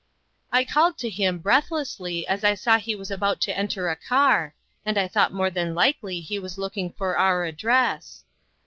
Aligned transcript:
I 0.51 0.65
called 0.65 0.97
to 0.97 1.11
him, 1.11 1.37
breathlessly, 1.37 2.25
as 2.25 2.43
I 2.43 2.55
saw 2.55 2.79
he 2.79 2.95
was 2.95 3.11
about 3.11 3.39
to 3.41 3.55
enter 3.55 3.87
a 3.87 3.95
car, 3.95 4.55
and 4.83 4.97
I 4.97 5.07
thought 5.07 5.31
more 5.31 5.51
than 5.51 5.75
likely 5.75 6.21
he 6.21 6.39
was 6.39 6.57
looking 6.57 6.91
for 6.93 7.19
our 7.19 7.45
address. 7.45 8.23